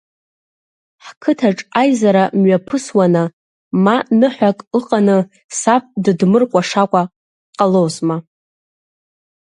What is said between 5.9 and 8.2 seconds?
дыдмыркәашакәа ҟалозма!